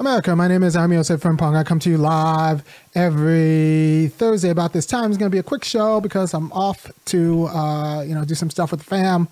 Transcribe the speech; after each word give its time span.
America, 0.00 0.36
my 0.36 0.46
name 0.46 0.62
is 0.62 0.76
Yosef 0.76 1.20
from 1.20 1.36
Pong. 1.36 1.56
I 1.56 1.64
come 1.64 1.80
to 1.80 1.90
you 1.90 1.98
live 1.98 2.62
every 2.94 4.12
Thursday 4.14 4.50
about 4.50 4.72
this 4.72 4.86
time. 4.86 5.10
It's 5.10 5.18
going 5.18 5.28
to 5.28 5.34
be 5.34 5.40
a 5.40 5.42
quick 5.42 5.64
show 5.64 6.00
because 6.00 6.34
I'm 6.34 6.52
off 6.52 6.88
to, 7.06 7.46
uh, 7.46 8.02
you 8.02 8.14
know, 8.14 8.24
do 8.24 8.36
some 8.36 8.48
stuff 8.48 8.70
with 8.70 8.78
the 8.78 8.86
fam 8.86 9.26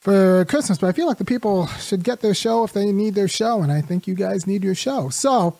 for 0.00 0.46
Christmas. 0.46 0.78
But 0.78 0.86
I 0.86 0.92
feel 0.92 1.06
like 1.06 1.18
the 1.18 1.24
people 1.26 1.66
should 1.66 2.02
get 2.02 2.22
their 2.22 2.32
show 2.32 2.64
if 2.64 2.72
they 2.72 2.90
need 2.92 3.14
their 3.14 3.28
show, 3.28 3.60
and 3.60 3.70
I 3.70 3.82
think 3.82 4.06
you 4.06 4.14
guys 4.14 4.46
need 4.46 4.64
your 4.64 4.74
show. 4.74 5.10
So 5.10 5.58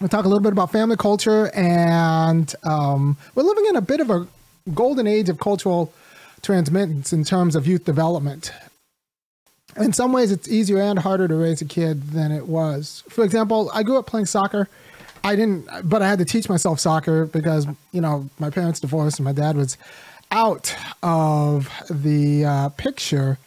we'll 0.00 0.10
talk 0.10 0.26
a 0.26 0.28
little 0.28 0.42
bit 0.42 0.52
about 0.52 0.70
family 0.70 0.98
culture, 0.98 1.50
and 1.54 2.54
um, 2.62 3.16
we're 3.34 3.44
living 3.44 3.64
in 3.70 3.76
a 3.76 3.80
bit 3.80 4.00
of 4.00 4.10
a 4.10 4.26
golden 4.74 5.06
age 5.06 5.30
of 5.30 5.40
cultural 5.40 5.94
transmittance 6.42 7.10
in 7.10 7.24
terms 7.24 7.56
of 7.56 7.66
youth 7.66 7.86
development 7.86 8.52
in 9.76 9.92
some 9.92 10.12
ways 10.12 10.32
it's 10.32 10.48
easier 10.48 10.78
and 10.78 10.98
harder 10.98 11.28
to 11.28 11.34
raise 11.34 11.60
a 11.60 11.64
kid 11.64 12.10
than 12.10 12.32
it 12.32 12.46
was. 12.46 13.02
For 13.08 13.24
example, 13.24 13.70
I 13.72 13.82
grew 13.82 13.98
up 13.98 14.06
playing 14.06 14.26
soccer. 14.26 14.68
I 15.22 15.36
didn't, 15.36 15.68
but 15.84 16.02
I 16.02 16.08
had 16.08 16.18
to 16.18 16.24
teach 16.24 16.48
myself 16.48 16.80
soccer 16.80 17.26
because 17.26 17.66
you 17.92 18.00
know 18.00 18.28
my 18.38 18.50
parents 18.50 18.80
divorced 18.80 19.18
and 19.18 19.24
my 19.24 19.32
dad 19.32 19.56
was 19.56 19.76
out 20.30 20.74
of 21.02 21.70
the 21.90 22.44
uh, 22.44 22.68
picture. 22.70 23.38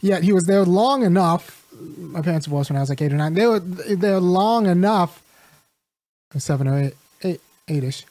Yet 0.00 0.24
he 0.24 0.32
was 0.32 0.44
there 0.44 0.64
long 0.64 1.04
enough. 1.04 1.66
My 1.96 2.20
parents 2.20 2.44
divorced 2.44 2.70
when 2.70 2.76
I 2.76 2.80
was 2.80 2.90
like 2.90 3.00
eight 3.00 3.12
or 3.12 3.16
nine. 3.16 3.34
They 3.34 3.46
were 3.46 3.60
there 3.60 4.20
long 4.20 4.66
enough, 4.66 5.22
seven 6.36 6.68
or 6.68 6.78
eight, 6.78 6.94
eight, 7.22 7.40
eight-ish. 7.68 8.04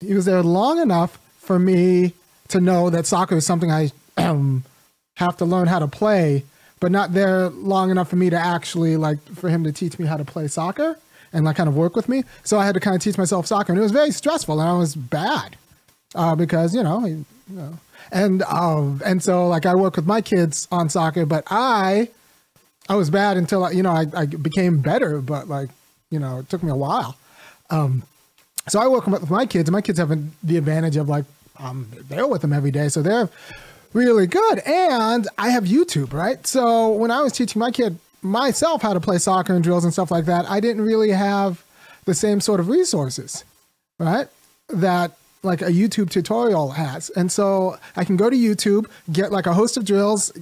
He 0.00 0.14
was 0.14 0.24
there 0.24 0.42
long 0.42 0.80
enough 0.80 1.18
for 1.38 1.58
me 1.58 2.12
to 2.48 2.60
know 2.60 2.90
that 2.90 3.06
soccer 3.06 3.36
is 3.36 3.46
something 3.46 3.70
I 3.70 3.90
have 5.16 5.36
to 5.38 5.44
learn 5.44 5.68
how 5.68 5.78
to 5.78 5.86
play 5.86 6.44
but 6.82 6.90
not 6.90 7.12
there 7.12 7.48
long 7.50 7.92
enough 7.92 8.08
for 8.08 8.16
me 8.16 8.28
to 8.28 8.36
actually 8.36 8.96
like 8.96 9.20
for 9.36 9.48
him 9.48 9.62
to 9.62 9.70
teach 9.70 10.00
me 10.00 10.04
how 10.04 10.16
to 10.16 10.24
play 10.24 10.48
soccer 10.48 10.98
and 11.32 11.44
like 11.44 11.54
kind 11.54 11.68
of 11.68 11.76
work 11.76 11.94
with 11.94 12.08
me. 12.08 12.24
So 12.42 12.58
I 12.58 12.66
had 12.66 12.74
to 12.74 12.80
kind 12.80 12.96
of 12.96 13.00
teach 13.00 13.16
myself 13.16 13.46
soccer, 13.46 13.72
and 13.72 13.78
it 13.78 13.82
was 13.82 13.92
very 13.92 14.10
stressful, 14.10 14.60
and 14.60 14.68
I 14.68 14.72
was 14.72 14.96
bad 14.96 15.56
uh, 16.16 16.34
because 16.34 16.74
you 16.74 16.82
know, 16.82 17.06
you 17.06 17.24
know, 17.48 17.78
and 18.10 18.42
um, 18.42 19.00
and 19.04 19.22
so 19.22 19.46
like 19.46 19.64
I 19.64 19.76
work 19.76 19.94
with 19.94 20.06
my 20.06 20.20
kids 20.20 20.66
on 20.72 20.88
soccer, 20.88 21.24
but 21.24 21.44
I 21.52 22.08
I 22.88 22.96
was 22.96 23.10
bad 23.10 23.36
until 23.36 23.72
you 23.72 23.84
know 23.84 23.92
I, 23.92 24.06
I 24.12 24.26
became 24.26 24.80
better, 24.80 25.20
but 25.20 25.48
like 25.48 25.70
you 26.10 26.18
know 26.18 26.40
it 26.40 26.48
took 26.48 26.64
me 26.64 26.72
a 26.72 26.76
while. 26.76 27.16
Um, 27.70 28.02
so 28.68 28.80
I 28.80 28.88
work 28.88 29.06
with 29.06 29.30
my 29.30 29.46
kids, 29.46 29.68
and 29.68 29.72
my 29.72 29.82
kids 29.82 30.00
have 30.00 30.10
the 30.42 30.56
advantage 30.56 30.96
of 30.96 31.08
like 31.08 31.26
um, 31.60 31.86
they're 32.08 32.26
with 32.26 32.42
them 32.42 32.52
every 32.52 32.72
day, 32.72 32.88
so 32.88 33.02
they're 33.02 33.30
really 33.92 34.26
good. 34.26 34.60
And 34.60 35.28
I 35.38 35.50
have 35.50 35.64
YouTube, 35.64 36.12
right? 36.12 36.46
So 36.46 36.92
when 36.92 37.10
I 37.10 37.20
was 37.20 37.32
teaching 37.32 37.60
my 37.60 37.70
kid 37.70 37.98
myself 38.22 38.82
how 38.82 38.94
to 38.94 39.00
play 39.00 39.18
soccer 39.18 39.54
and 39.54 39.62
drills 39.62 39.84
and 39.84 39.92
stuff 39.92 40.10
like 40.10 40.26
that, 40.26 40.48
I 40.48 40.60
didn't 40.60 40.82
really 40.82 41.10
have 41.10 41.64
the 42.04 42.14
same 42.14 42.40
sort 42.40 42.60
of 42.60 42.68
resources, 42.68 43.44
right? 43.98 44.28
That 44.68 45.12
like 45.44 45.60
a 45.60 45.70
YouTube 45.70 46.08
tutorial 46.08 46.70
has. 46.70 47.10
And 47.10 47.30
so 47.30 47.76
I 47.96 48.04
can 48.04 48.16
go 48.16 48.30
to 48.30 48.36
YouTube, 48.36 48.86
get 49.10 49.32
like 49.32 49.46
a 49.46 49.52
host 49.52 49.76
of 49.76 49.84
drills, 49.84 50.32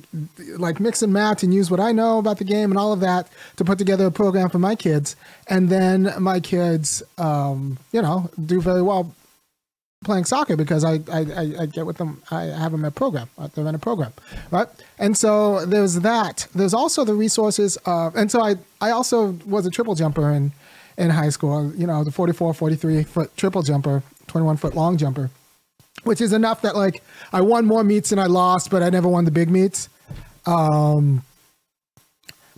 like 0.59 0.79
mix 0.79 1.01
and 1.01 1.13
match 1.13 1.43
and 1.43 1.55
use 1.55 1.71
what 1.71 1.81
I 1.81 1.93
know 1.93 2.19
about 2.19 2.37
the 2.37 2.45
game 2.45 2.71
and 2.71 2.79
all 2.79 2.93
of 2.93 3.01
that 3.01 3.29
to 3.57 3.65
put 3.65 3.79
together 3.79 4.07
a 4.07 4.11
program 4.11 4.51
for 4.51 4.59
my 4.59 4.75
kids. 4.75 5.17
And 5.47 5.71
then 5.71 6.13
my 6.19 6.39
kids, 6.39 7.03
um, 7.17 7.79
you 7.93 8.03
know, 8.03 8.31
do 8.45 8.61
very 8.61 8.83
well 8.83 9.15
playing 10.03 10.25
soccer 10.25 10.57
because 10.57 10.83
I, 10.83 10.95
I, 11.13 11.55
I 11.61 11.67
get 11.67 11.85
with 11.85 11.99
them. 11.99 12.23
I 12.31 12.45
have 12.45 12.73
them 12.73 12.87
at 12.87 12.95
program. 12.95 13.29
They're 13.55 13.67
in 13.67 13.75
a 13.75 13.79
program, 13.79 14.15
right? 14.51 14.67
And 14.99 15.15
so 15.15 15.67
there's 15.67 15.97
that. 15.97 16.47
There's 16.55 16.73
also 16.73 17.05
the 17.05 17.15
resources 17.15 17.77
of, 17.85 18.17
and 18.17 18.31
so 18.31 18.41
I, 18.41 18.57
I 18.81 18.93
also 18.93 19.33
was 19.45 19.67
a 19.67 19.71
triple 19.71 19.95
jumper 19.95 20.31
in, 20.31 20.53
in 20.97 21.11
high 21.11 21.29
school, 21.29 21.75
you 21.75 21.87
know, 21.87 22.03
the 22.03 22.11
44, 22.11 22.55
43 22.55 23.03
foot 23.05 23.37
triple 23.37 23.63
jumper, 23.63 24.03
21 24.27 24.57
foot 24.57 24.75
long 24.75 24.97
jumper, 24.97 25.29
which 26.05 26.23
is 26.23 26.33
enough 26.33 26.63
that 26.63 26.75
like 26.75 27.03
I 27.35 27.43
won 27.43 27.67
more 27.67 27.85
meets 27.85 28.09
than 28.09 28.19
I 28.19 28.27
lost, 28.27 28.71
but 28.71 28.83
I 28.83 28.89
never 28.89 29.09
won 29.09 29.27
the 29.27 29.31
big 29.31 29.51
meets. 29.51 29.91
Um, 30.47 31.23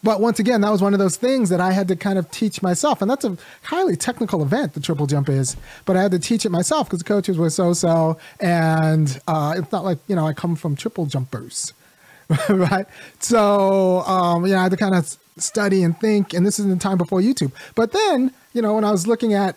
but 0.02 0.20
once 0.20 0.40
again, 0.40 0.60
that 0.62 0.70
was 0.70 0.82
one 0.82 0.94
of 0.94 0.98
those 0.98 1.16
things 1.16 1.48
that 1.50 1.60
I 1.60 1.70
had 1.70 1.86
to 1.88 1.96
kind 1.96 2.18
of 2.18 2.30
teach 2.30 2.60
myself. 2.60 3.02
And 3.02 3.10
that's 3.10 3.24
a 3.24 3.36
highly 3.62 3.94
technical 3.96 4.42
event, 4.42 4.74
the 4.74 4.80
triple 4.80 5.06
jump 5.06 5.28
is. 5.28 5.56
But 5.84 5.96
I 5.96 6.02
had 6.02 6.10
to 6.10 6.18
teach 6.18 6.44
it 6.44 6.50
myself 6.50 6.88
because 6.88 6.98
the 6.98 7.04
coaches 7.04 7.38
were 7.38 7.50
so 7.50 7.72
so. 7.72 8.18
And 8.40 9.20
uh, 9.28 9.54
it's 9.56 9.70
not 9.70 9.84
like, 9.84 9.98
you 10.08 10.16
know, 10.16 10.26
I 10.26 10.32
come 10.32 10.56
from 10.56 10.74
triple 10.74 11.06
jumpers, 11.06 11.72
right? 12.48 12.86
So, 13.20 14.00
um, 14.00 14.44
you 14.44 14.52
know, 14.52 14.58
I 14.58 14.62
had 14.64 14.72
to 14.72 14.76
kind 14.76 14.96
of 14.96 15.16
study 15.38 15.84
and 15.84 15.98
think. 16.00 16.34
And 16.34 16.44
this 16.44 16.58
is 16.58 16.66
the 16.66 16.76
time 16.76 16.98
before 16.98 17.20
YouTube. 17.20 17.52
But 17.76 17.92
then, 17.92 18.32
you 18.54 18.62
know, 18.62 18.74
when 18.74 18.84
I 18.84 18.90
was 18.90 19.06
looking 19.06 19.34
at 19.34 19.56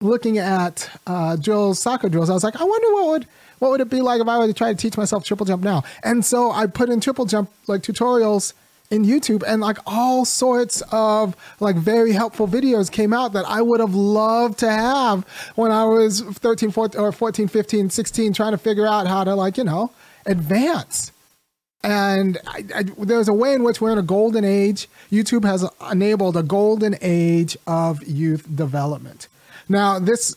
looking 0.00 0.38
at 0.38 0.90
uh, 1.06 1.36
drills, 1.36 1.78
soccer 1.78 2.08
drills, 2.08 2.30
I 2.30 2.32
was 2.32 2.42
like, 2.42 2.60
I 2.60 2.64
wonder 2.64 2.94
what 2.94 3.06
would 3.10 3.26
what 3.60 3.70
would 3.70 3.80
it 3.80 3.90
be 3.90 4.00
like 4.00 4.20
if 4.20 4.26
I 4.26 4.38
were 4.38 4.46
to 4.46 4.54
try 4.54 4.72
to 4.72 4.76
teach 4.76 4.96
myself 4.96 5.24
triple 5.24 5.46
jump 5.46 5.62
now? 5.62 5.84
And 6.02 6.24
so 6.24 6.50
I 6.50 6.66
put 6.66 6.88
in 6.88 7.00
triple 7.00 7.26
jump 7.26 7.50
like 7.68 7.82
tutorials 7.82 8.54
in 8.90 9.04
YouTube 9.04 9.42
and 9.46 9.60
like 9.60 9.78
all 9.86 10.24
sorts 10.24 10.82
of 10.90 11.36
like 11.60 11.76
very 11.76 12.12
helpful 12.12 12.48
videos 12.48 12.90
came 12.90 13.12
out 13.12 13.32
that 13.32 13.44
I 13.46 13.62
would 13.62 13.80
have 13.80 13.94
loved 13.94 14.58
to 14.60 14.70
have 14.70 15.24
when 15.54 15.70
I 15.70 15.84
was 15.84 16.22
13, 16.22 16.70
14 16.72 17.00
or 17.00 17.12
14, 17.12 17.46
15, 17.48 17.90
16 17.90 18.32
trying 18.32 18.52
to 18.52 18.58
figure 18.58 18.86
out 18.86 19.06
how 19.06 19.22
to 19.24 19.34
like, 19.34 19.56
you 19.56 19.64
know, 19.64 19.92
advance. 20.26 21.12
And 21.82 22.38
I, 22.46 22.64
I, 22.74 22.82
there's 22.98 23.28
a 23.28 23.32
way 23.32 23.54
in 23.54 23.62
which 23.62 23.80
we're 23.80 23.92
in 23.92 23.98
a 23.98 24.02
golden 24.02 24.44
age. 24.44 24.88
YouTube 25.10 25.44
has 25.44 25.64
enabled 25.90 26.36
a 26.36 26.42
golden 26.42 26.96
age 27.00 27.56
of 27.66 28.02
youth 28.06 28.44
development. 28.54 29.28
Now, 29.68 29.98
this 29.98 30.34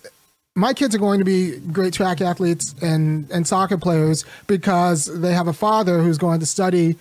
my 0.55 0.71
kids 0.71 0.93
are 0.93 0.99
going 0.99 1.17
to 1.17 1.25
be 1.25 1.57
great 1.57 1.93
track 1.93 2.21
athletes 2.21 2.75
and, 2.81 3.29
and 3.31 3.47
soccer 3.47 3.77
players 3.77 4.23
because 4.45 5.05
they 5.05 5.33
have 5.33 5.47
a 5.47 5.53
father 5.53 6.03
who's 6.03 6.19
going 6.19 6.39
to 6.39 6.45
study 6.45 6.95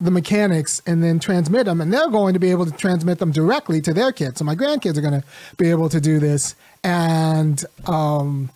the 0.00 0.10
mechanics 0.10 0.82
and 0.86 1.02
then 1.02 1.18
transmit 1.18 1.66
them 1.66 1.80
and 1.80 1.92
they're 1.92 2.10
going 2.10 2.34
to 2.34 2.40
be 2.40 2.50
able 2.50 2.66
to 2.66 2.72
transmit 2.72 3.18
them 3.18 3.30
directly 3.30 3.80
to 3.80 3.94
their 3.94 4.12
kids. 4.12 4.38
So 4.38 4.44
my 4.44 4.54
grandkids 4.54 4.96
are 4.96 5.00
going 5.00 5.20
to 5.20 5.24
be 5.56 5.70
able 5.70 5.88
to 5.88 6.00
do 6.00 6.18
this 6.18 6.54
and 6.82 7.64
um, 7.86 8.50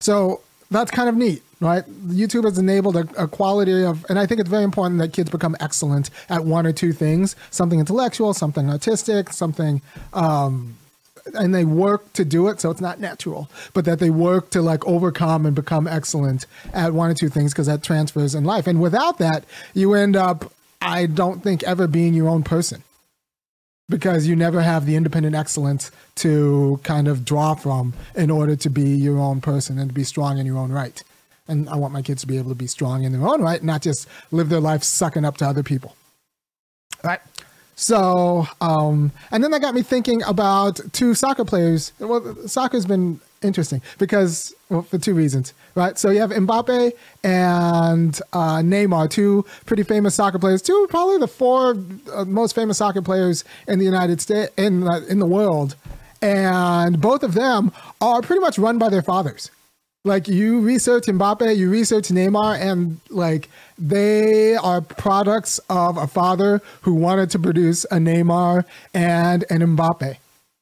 so 0.00 0.40
that's 0.70 0.90
kind 0.90 1.08
of 1.08 1.16
neat 1.16 1.42
right? 1.60 1.84
Youtube 2.06 2.44
has 2.44 2.58
enabled 2.58 2.96
a, 2.96 3.06
a, 3.22 3.28
quality 3.28 3.84
of 3.84 4.06
and 4.08 4.18
i 4.18 4.26
think 4.26 4.40
it's 4.40 4.48
very 4.48 4.64
important 4.64 4.98
that 4.98 5.12
kids 5.12 5.30
become 5.30 5.54
excellent 5.60 6.10
at 6.28 6.44
one 6.44 6.66
or 6.66 6.72
two 6.72 6.92
things 6.92 7.36
something 7.50 7.78
intellectual 7.78 8.32
something 8.34 8.70
artistic 8.70 9.32
something 9.32 9.82
um, 10.14 10.76
and 11.34 11.54
they 11.54 11.64
work 11.64 12.12
to 12.12 12.24
do 12.24 12.48
it 12.48 12.60
so 12.60 12.70
it's 12.70 12.80
not 12.80 13.00
natural 13.00 13.50
but 13.72 13.84
that 13.84 13.98
they 13.98 14.10
work 14.10 14.50
to 14.50 14.62
like 14.62 14.86
overcome 14.86 15.46
and 15.46 15.54
become 15.54 15.86
excellent 15.86 16.46
at 16.72 16.92
one 16.92 17.10
or 17.10 17.14
two 17.14 17.28
things 17.28 17.52
because 17.52 17.66
that 17.66 17.82
transfers 17.82 18.34
in 18.34 18.44
life. 18.44 18.66
And 18.66 18.80
without 18.80 19.18
that 19.18 19.44
you 19.74 19.94
end 19.94 20.16
up 20.16 20.52
i 20.80 21.06
don't 21.06 21.42
think 21.42 21.62
ever 21.64 21.86
being 21.86 22.14
your 22.14 22.28
own 22.28 22.42
person. 22.42 22.82
Because 23.88 24.28
you 24.28 24.36
never 24.36 24.60
have 24.62 24.86
the 24.86 24.94
independent 24.94 25.34
excellence 25.34 25.90
to 26.16 26.78
kind 26.84 27.08
of 27.08 27.24
draw 27.24 27.54
from 27.56 27.92
in 28.14 28.30
order 28.30 28.54
to 28.54 28.70
be 28.70 28.90
your 28.90 29.18
own 29.18 29.40
person 29.40 29.80
and 29.80 29.90
to 29.90 29.94
be 29.94 30.04
strong 30.04 30.38
in 30.38 30.46
your 30.46 30.58
own 30.58 30.70
right. 30.70 31.02
And 31.48 31.68
i 31.68 31.76
want 31.76 31.92
my 31.92 32.02
kids 32.02 32.20
to 32.22 32.28
be 32.28 32.38
able 32.38 32.50
to 32.50 32.54
be 32.56 32.68
strong 32.68 33.02
in 33.02 33.12
their 33.12 33.26
own 33.26 33.42
right 33.42 33.62
not 33.62 33.82
just 33.82 34.08
live 34.30 34.48
their 34.48 34.60
life 34.60 34.82
sucking 34.82 35.24
up 35.24 35.36
to 35.38 35.46
other 35.46 35.62
people. 35.62 35.96
All 37.02 37.10
right 37.10 37.20
so, 37.80 38.46
um, 38.60 39.10
and 39.30 39.42
then 39.42 39.52
that 39.52 39.62
got 39.62 39.74
me 39.74 39.80
thinking 39.80 40.22
about 40.24 40.78
two 40.92 41.14
soccer 41.14 41.46
players. 41.46 41.94
Well, 41.98 42.36
soccer's 42.46 42.84
been 42.84 43.22
interesting 43.40 43.80
because, 43.96 44.54
well, 44.68 44.82
for 44.82 44.98
two 44.98 45.14
reasons, 45.14 45.54
right? 45.74 45.98
So 45.98 46.10
you 46.10 46.20
have 46.20 46.28
Mbappe 46.28 46.92
and 47.24 48.20
uh, 48.34 48.58
Neymar, 48.58 49.08
two 49.08 49.46
pretty 49.64 49.82
famous 49.82 50.14
soccer 50.14 50.38
players, 50.38 50.60
two 50.60 50.88
probably 50.90 51.16
the 51.16 51.26
four 51.26 51.74
uh, 52.12 52.26
most 52.26 52.54
famous 52.54 52.76
soccer 52.76 53.00
players 53.00 53.44
in 53.66 53.78
the 53.78 53.86
United 53.86 54.20
States, 54.20 54.52
in, 54.58 54.86
in 55.08 55.18
the 55.18 55.26
world. 55.26 55.74
And 56.20 57.00
both 57.00 57.22
of 57.22 57.32
them 57.32 57.72
are 58.02 58.20
pretty 58.20 58.40
much 58.40 58.58
run 58.58 58.76
by 58.76 58.90
their 58.90 59.00
fathers 59.00 59.50
like 60.04 60.28
you 60.28 60.60
research 60.60 61.04
Mbappe, 61.04 61.56
you 61.56 61.70
research 61.70 62.08
Neymar, 62.08 62.58
and 62.58 63.00
like 63.10 63.48
they 63.78 64.56
are 64.56 64.80
products 64.80 65.60
of 65.68 65.96
a 65.96 66.06
father 66.06 66.62
who 66.82 66.94
wanted 66.94 67.30
to 67.30 67.38
produce 67.38 67.84
a 67.84 67.96
Neymar 67.96 68.64
and 68.94 69.44
an 69.50 69.60
Mbappe, 69.60 70.16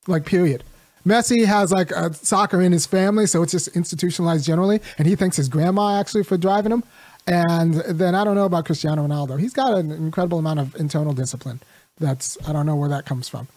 like 0.07 0.25
period. 0.25 0.65
Messi 1.07 1.45
has 1.45 1.71
like 1.71 1.91
a 1.93 2.13
soccer 2.13 2.61
in 2.61 2.73
his 2.73 2.85
family, 2.85 3.27
so 3.27 3.43
it's 3.43 3.53
just 3.53 3.69
institutionalized 3.69 4.45
generally, 4.45 4.81
and 4.99 5.07
he 5.07 5.15
thanks 5.15 5.37
his 5.37 5.49
grandma 5.49 5.99
actually 6.01 6.25
for 6.25 6.37
driving 6.37 6.73
him. 6.73 6.83
And 7.27 7.75
then 7.75 8.15
I 8.15 8.25
don't 8.25 8.35
know 8.35 8.47
about 8.47 8.65
Cristiano 8.65 9.07
Ronaldo. 9.07 9.39
He's 9.39 9.53
got 9.53 9.75
an 9.75 9.93
incredible 9.93 10.39
amount 10.39 10.61
of 10.61 10.75
internal 10.77 11.13
discipline. 11.13 11.61
That's 11.99 12.39
I 12.47 12.53
don't 12.53 12.67
know 12.67 12.77
where 12.77 12.89
that 12.89 13.07
comes 13.07 13.29
from 13.29 13.49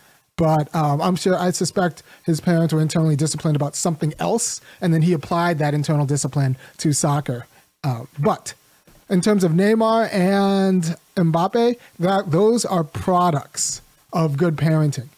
but 0.41 0.73
um, 0.75 0.99
I'm 1.03 1.15
sure 1.15 1.38
I 1.38 1.51
suspect 1.51 2.01
his 2.25 2.41
parents 2.41 2.73
were 2.73 2.81
internally 2.81 3.15
disciplined 3.15 3.55
about 3.55 3.75
something 3.75 4.11
else, 4.17 4.59
and 4.81 4.91
then 4.91 5.03
he 5.03 5.13
applied 5.13 5.59
that 5.59 5.75
internal 5.75 6.07
discipline 6.07 6.57
to 6.79 6.93
soccer. 6.93 7.45
Uh, 7.83 8.05
but 8.17 8.55
in 9.07 9.21
terms 9.21 9.43
of 9.43 9.51
Neymar 9.51 10.11
and 10.11 10.97
Mbappe, 11.15 11.77
that 11.99 12.31
those 12.31 12.65
are 12.65 12.83
products 12.83 13.83
of 14.11 14.35
good 14.35 14.55
parenting. 14.55 15.09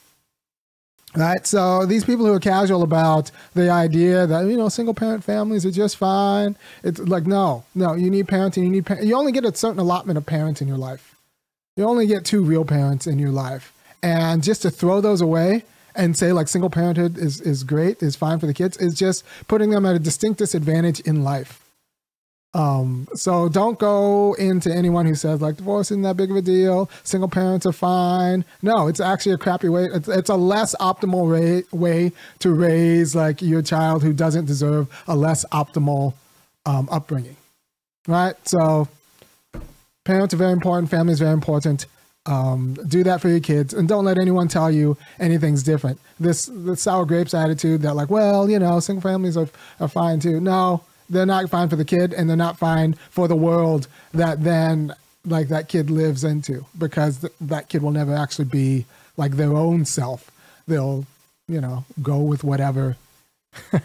Right. 1.16 1.48
So 1.48 1.86
these 1.86 2.04
people 2.04 2.26
who 2.26 2.34
are 2.34 2.40
casual 2.42 2.84
about 2.84 3.32
the 3.54 3.70
idea 3.70 4.28
that, 4.28 4.48
you 4.48 4.58
know, 4.58 4.68
single 4.68 4.94
parent 4.94 5.24
families 5.24 5.66
are 5.66 5.72
just 5.72 5.96
fine. 5.96 6.58
It's 6.84 7.00
like, 7.00 7.28
no, 7.28 7.64
no, 7.76 7.94
you 7.94 8.10
need 8.10 8.28
parenting. 8.28 8.64
You 8.64 8.70
need, 8.70 8.86
par- 8.88 9.02
you 9.02 9.16
only 9.16 9.32
get 9.32 9.46
a 9.46 9.56
certain 9.56 9.80
allotment 9.80 10.18
of 10.18 10.26
parents 10.26 10.60
in 10.60 10.68
your 10.68 10.78
life. 10.78 11.16
You 11.78 11.86
only 11.86 12.08
get 12.08 12.26
two 12.26 12.44
real 12.44 12.66
parents 12.66 13.08
in 13.08 13.20
your 13.20 13.32
life. 13.32 13.72
And 14.04 14.44
just 14.44 14.62
to 14.64 14.70
throw 14.70 15.00
those 15.00 15.22
away 15.22 15.64
and 15.96 16.16
say 16.18 16.34
like 16.34 16.50
single 16.50 16.70
parenthood 16.70 17.18
is, 17.18 17.40
is 17.42 17.64
great, 17.64 18.04
is 18.04 18.16
fine 18.16 18.38
for 18.38 18.46
the 18.46 18.54
kids, 18.54 18.78
is 18.78 18.94
just 18.94 19.24
putting 19.48 19.70
them 19.70 19.86
at 19.86 19.96
a 19.96 20.00
distinct 20.00 20.40
disadvantage 20.40 21.00
in 21.00 21.24
life. 21.24 21.62
Um, 22.56 23.08
so 23.16 23.50
don't 23.50 23.80
go 23.80 24.34
into 24.34 24.72
anyone 24.72 25.08
who 25.08 25.16
says 25.16 25.42
like 25.42 25.58
divorce 25.58 25.90
isn't 25.90 26.04
that 26.04 26.18
big 26.18 26.30
of 26.30 26.38
a 26.38 26.42
deal, 26.42 26.90
single 27.04 27.30
parents 27.30 27.66
are 27.66 27.72
fine. 27.72 28.46
No, 28.62 28.88
it's 28.88 29.00
actually 29.00 29.32
a 29.32 29.38
crappy 29.38 29.70
way. 29.70 29.86
It's, 29.86 30.08
it's 30.08 30.30
a 30.30 30.36
less 30.36 30.76
optimal 30.76 31.32
way, 31.32 31.64
way 31.72 32.12
to 32.40 32.54
raise 32.54 33.16
like 33.16 33.42
your 33.42 33.64
child 33.64 34.04
who 34.04 34.14
doesn't 34.14 34.46
deserve 34.46 34.88
a 35.08 35.16
less 35.16 35.46
optimal 35.46 36.14
um, 36.66 36.88
upbringing, 36.92 37.38
right? 38.08 38.36
So 38.48 38.88
parents 40.04 40.34
are 40.34 40.38
very 40.38 40.52
important, 40.52 40.92
family 40.92 41.14
is 41.14 41.20
very 41.20 41.34
important. 41.34 41.88
Um, 42.26 42.76
do 42.88 43.04
that 43.04 43.20
for 43.20 43.28
your 43.28 43.42
kids 43.42 43.74
and 43.74 43.88
don't 43.88 44.06
let 44.06 44.18
anyone 44.18 44.48
tell 44.48 44.72
you 44.72 44.98
anything's 45.20 45.62
different. 45.62 46.00
This 46.20 46.46
the 46.46 46.78
sour 46.78 47.06
grapes 47.06 47.34
attitude 47.34 47.82
that 47.82 47.96
like, 47.96 48.10
well, 48.10 48.50
you 48.50 48.60
know, 48.60 48.80
single 48.80 49.02
families 49.02 49.36
are, 49.36 49.50
are 49.82 49.90
fine 49.90 50.22
too. 50.22 50.40
No, 50.40 50.84
they're 51.10 51.26
not 51.26 51.50
fine 51.50 51.68
for 51.68 51.76
the 51.76 51.84
kid 51.84 52.14
and 52.14 52.30
they're 52.30 52.38
not 52.38 52.58
fine 52.58 52.94
for 53.10 53.28
the 53.28 53.36
world 53.36 53.88
that 54.14 54.42
then 54.44 54.94
like 55.26 55.50
that 55.50 55.68
kid 55.68 55.90
lives 55.90 56.24
into 56.24 56.66
because 56.78 57.20
th- 57.20 57.34
that 57.42 57.68
kid 57.68 57.82
will 57.82 57.92
never 57.92 58.16
actually 58.16 58.46
be 58.46 58.86
like 59.18 59.34
their 59.34 59.54
own 59.54 59.84
self. 59.84 60.32
They'll 60.66 61.06
you 61.50 61.60
know 61.60 61.84
go 62.02 62.20
with 62.20 62.44
whatever. 62.44 62.96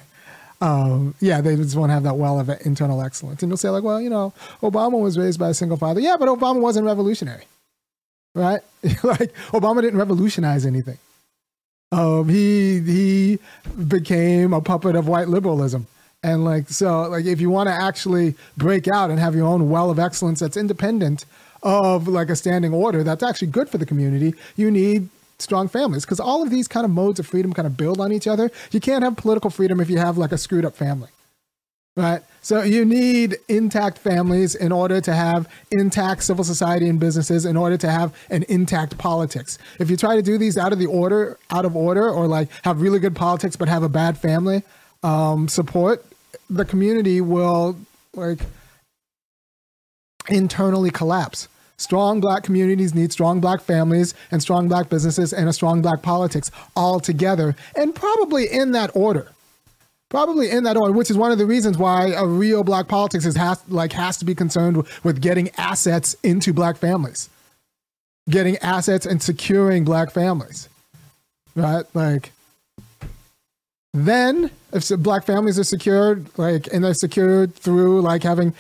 Um 0.61 1.15
yeah 1.21 1.41
they 1.41 1.55
just 1.55 1.77
won't 1.77 1.93
have 1.93 2.03
that 2.03 2.17
well 2.17 2.41
of 2.41 2.51
internal 2.67 3.01
excellence. 3.01 3.45
And 3.45 3.51
you'll 3.51 3.57
say 3.57 3.69
like 3.69 3.85
well 3.85 4.01
you 4.01 4.11
know 4.11 4.33
obama 4.61 5.01
was 5.01 5.17
raised 5.17 5.39
by 5.39 5.51
a 5.51 5.55
single 5.55 5.77
father. 5.77 6.01
Yeah 6.01 6.17
but 6.19 6.27
obama 6.29 6.61
wasn't 6.61 6.85
revolutionary 6.85 7.45
right? 8.35 8.61
Like 9.03 9.35
obama 9.51 9.83
didn't 9.83 9.99
revolutionize 9.99 10.65
anything. 10.65 10.99
Um 11.91 12.29
he 12.29 12.81
he 12.81 13.39
became 13.89 14.53
a 14.53 14.61
puppet 14.61 14.95
of 14.95 15.09
white 15.09 15.29
liberalism. 15.29 15.87
And 16.23 16.45
like 16.45 16.69
so 16.69 17.03
like 17.09 17.25
if 17.25 17.41
you 17.41 17.51
want 17.51 17.69
to 17.69 17.75
actually 17.75 18.35
break 18.57 18.87
out 18.89 19.11
and 19.11 19.19
have 19.19 19.35
your 19.35 19.47
own 19.47 19.71
well 19.71 19.91
of 19.91 19.99
excellence 19.99 20.41
that's 20.41 20.57
independent 20.57 21.25
of 21.63 22.07
like 22.07 22.31
a 22.31 22.37
standing 22.37 22.73
order 22.73 23.03
that's 23.03 23.23
actually 23.25 23.49
good 23.49 23.69
for 23.69 23.79
the 23.79 23.87
community 23.87 24.33
you 24.55 24.71
need 24.71 25.09
strong 25.41 25.69
families. 25.69 26.05
Because 26.05 26.21
all 26.21 26.43
of 26.43 26.51
these 26.51 26.69
kind 26.69 26.85
of 26.85 26.91
modes 26.91 27.19
of 27.19 27.27
freedom 27.27 27.53
kind 27.53 27.67
of 27.67 27.77
build 27.77 28.01
on 28.01 28.13
each 28.13 28.27
other. 28.27 28.51
You 28.71 28.81
can't 28.81 29.05
have 29.05 29.17
political 29.17 29.51
freedom 29.51 29.81
if 29.81 29.91
you 29.91 29.99
have 29.99 30.19
like 30.19 30.33
a 30.33 30.39
screwed 30.39 30.65
up 30.65 30.77
family 30.77 31.11
right 31.99 32.23
so 32.41 32.63
you 32.63 32.85
need 32.85 33.37
intact 33.49 33.99
families 33.99 34.55
in 34.55 34.73
order 34.73 35.01
to 35.01 35.13
have 35.13 35.49
intact 35.71 36.23
civil 36.23 36.45
society 36.45 36.89
and 36.89 36.99
businesses 36.99 37.45
in 37.45 37.57
order 37.57 37.77
to 37.77 37.91
have 37.91 38.15
an 38.31 38.45
intact 38.49 38.97
politics 38.97 39.59
if 39.79 39.91
you 39.91 39.97
try 39.97 40.17
to 40.17 40.23
do 40.23 40.39
these 40.39 40.57
out 40.57 40.73
of 40.73 40.79
the 40.79 40.87
order 40.87 41.39
out 41.51 41.65
of 41.65 41.77
order 41.77 42.09
or 42.09 42.27
like 42.27 42.49
have 42.63 42.81
really 42.81 42.99
good 42.99 43.15
politics 43.15 43.57
but 43.57 43.69
have 43.69 43.83
a 43.83 43.89
bad 43.89 44.17
family 44.17 44.63
um, 45.03 45.49
support 45.49 46.05
the 46.51 46.65
community 46.65 47.21
will 47.21 47.77
like 48.15 48.41
internally 50.29 50.91
collapse. 50.91 51.49
Strong 51.77 52.21
black 52.21 52.43
communities 52.43 52.95
need 52.95 53.13
strong 53.13 53.41
black 53.41 53.61
families 53.61 54.15
and 54.31 54.43
strong 54.43 54.69
black 54.69 54.89
businesses 54.89 55.33
and 55.33 55.49
a 55.49 55.53
strong 55.53 55.81
black 55.81 56.03
politics 56.03 56.51
all 56.75 56.99
together, 56.99 57.55
and 57.77 57.95
probably 57.95 58.51
in 58.51 58.73
that 58.73 58.91
order. 58.95 59.29
Probably 60.11 60.51
in 60.51 60.65
that 60.65 60.77
order, 60.77 60.93
which 60.93 61.11
is 61.11 61.19
one 61.19 61.33
of 61.33 61.39
the 61.39 61.45
reasons 61.45 61.77
why 61.77 62.13
a 62.13 62.27
real 62.27 62.65
black 62.65 62.89
politics 62.89 63.27
is 63.27 63.37
has 63.37 63.63
like 63.69 63.93
has 63.93 64.17
to 64.19 64.25
be 64.25 64.35
concerned 64.35 64.87
with 65.03 65.21
getting 65.21 65.51
assets 65.59 66.17
into 66.23 66.53
black 66.55 66.79
families, 66.79 67.29
getting 68.31 68.57
assets 68.59 69.05
and 69.05 69.23
securing 69.23 69.85
black 69.85 70.11
families, 70.11 70.69
right? 71.55 71.85
Like 71.93 72.33
then, 73.95 74.51
if 74.73 74.89
black 74.99 75.25
families 75.25 75.59
are 75.59 75.65
secured, 75.65 76.27
like, 76.39 76.69
and 76.73 76.85
they're 76.85 76.95
secured 76.95 77.55
through 77.55 78.01
like 78.03 78.23
having 78.23 78.55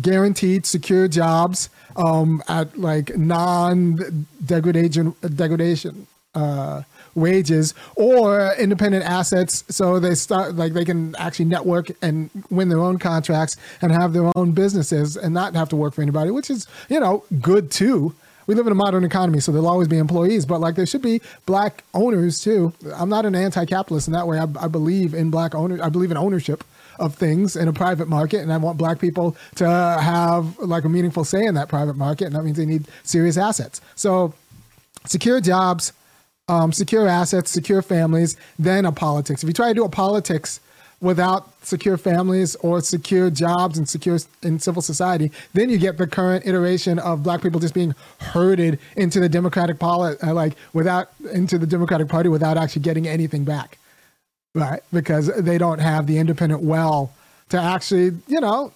guaranteed 0.00 0.66
secure 0.66 1.08
jobs 1.08 1.68
um, 1.96 2.42
at 2.48 2.78
like 2.78 3.16
non 3.16 4.26
degradation 4.44 5.14
degradation 5.34 6.06
uh, 6.34 6.82
wages 7.14 7.74
or 7.96 8.54
independent 8.58 9.04
assets, 9.04 9.64
so 9.68 9.98
they 9.98 10.14
start 10.14 10.56
like 10.56 10.72
they 10.72 10.84
can 10.84 11.14
actually 11.16 11.46
network 11.46 11.90
and 12.02 12.30
win 12.50 12.68
their 12.68 12.80
own 12.80 12.98
contracts 12.98 13.56
and 13.80 13.92
have 13.92 14.12
their 14.12 14.30
own 14.36 14.52
businesses 14.52 15.16
and 15.16 15.34
not 15.34 15.54
have 15.54 15.68
to 15.68 15.76
work 15.76 15.94
for 15.94 16.02
anybody, 16.02 16.30
which 16.30 16.50
is 16.50 16.66
you 16.88 17.00
know 17.00 17.24
good 17.40 17.70
too 17.70 18.14
we 18.46 18.54
live 18.54 18.66
in 18.66 18.72
a 18.72 18.76
modern 18.76 19.04
economy, 19.04 19.40
so 19.40 19.52
there'll 19.52 19.68
always 19.68 19.88
be 19.88 19.98
employees, 19.98 20.46
but 20.46 20.60
like 20.60 20.74
there 20.74 20.86
should 20.86 21.02
be 21.02 21.20
black 21.46 21.84
owners 21.94 22.40
too. 22.40 22.72
I'm 22.94 23.08
not 23.08 23.24
an 23.24 23.34
anti-capitalist 23.34 24.08
in 24.08 24.14
that 24.14 24.26
way. 24.26 24.38
I, 24.38 24.46
I 24.60 24.68
believe 24.68 25.14
in 25.14 25.30
black 25.30 25.54
owner. 25.54 25.82
I 25.82 25.88
believe 25.88 26.10
in 26.10 26.16
ownership 26.16 26.64
of 26.98 27.14
things 27.14 27.56
in 27.56 27.68
a 27.68 27.72
private 27.72 28.08
market, 28.08 28.40
and 28.40 28.52
I 28.52 28.56
want 28.56 28.78
black 28.78 28.98
people 28.98 29.36
to 29.56 29.66
have 29.66 30.58
like 30.58 30.84
a 30.84 30.88
meaningful 30.88 31.24
say 31.24 31.44
in 31.44 31.54
that 31.54 31.68
private 31.68 31.96
market, 31.96 32.26
and 32.26 32.34
that 32.34 32.42
means 32.42 32.56
they 32.56 32.66
need 32.66 32.86
serious 33.02 33.36
assets. 33.36 33.80
So, 33.94 34.34
secure 35.06 35.40
jobs, 35.40 35.92
um, 36.48 36.72
secure 36.72 37.06
assets, 37.06 37.50
secure 37.50 37.82
families, 37.82 38.36
then 38.58 38.84
a 38.84 38.92
politics. 38.92 39.42
If 39.42 39.48
you 39.48 39.52
try 39.52 39.68
to 39.68 39.74
do 39.74 39.84
a 39.84 39.88
politics 39.88 40.60
without 41.00 41.50
secure 41.64 41.96
families 41.96 42.54
or 42.56 42.80
secure 42.80 43.28
jobs 43.28 43.76
and 43.76 43.88
secure 43.88 44.18
in 44.42 44.58
civil 44.58 44.82
society, 44.82 45.30
then 45.52 45.68
you 45.68 45.78
get 45.78 45.98
the 45.98 46.06
current 46.06 46.46
iteration 46.46 46.98
of 47.00 47.22
black 47.22 47.42
people 47.42 47.60
just 47.60 47.74
being 47.74 47.94
herded 48.18 48.78
into 48.96 49.18
the 49.18 49.28
Democratic 49.28 49.78
poli- 49.78 50.16
uh, 50.22 50.32
like 50.32 50.54
without 50.72 51.10
into 51.32 51.58
the 51.58 51.66
Democratic 51.66 52.08
Party 52.08 52.28
without 52.28 52.56
actually 52.56 52.82
getting 52.82 53.06
anything 53.08 53.44
back, 53.44 53.78
right? 54.54 54.82
Because 54.92 55.26
they 55.36 55.58
don't 55.58 55.80
have 55.80 56.06
the 56.06 56.18
independent 56.18 56.62
well 56.62 57.12
to 57.48 57.60
actually, 57.60 58.16
you 58.28 58.40
know, 58.40 58.72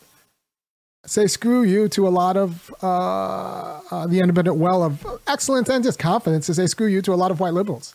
say 1.06 1.26
screw 1.26 1.62
you 1.62 1.88
to 1.88 2.06
a 2.06 2.10
lot 2.10 2.36
of 2.36 2.74
uh, 2.82 3.80
uh, 3.90 4.06
the 4.06 4.20
independent 4.20 4.56
well 4.56 4.82
of 4.82 5.06
excellence 5.26 5.68
and 5.68 5.82
just 5.82 5.98
confidence 5.98 6.46
to 6.46 6.54
say 6.54 6.66
screw 6.66 6.86
you 6.86 7.02
to 7.02 7.12
a 7.12 7.16
lot 7.16 7.30
of 7.30 7.40
white 7.40 7.54
liberals 7.54 7.94